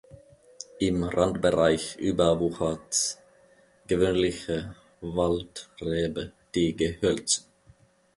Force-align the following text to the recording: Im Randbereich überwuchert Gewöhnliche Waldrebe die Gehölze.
Im 0.79 1.03
Randbereich 1.03 1.95
überwuchert 1.97 3.19
Gewöhnliche 3.85 4.75
Waldrebe 4.99 6.31
die 6.55 6.75
Gehölze. 6.75 7.43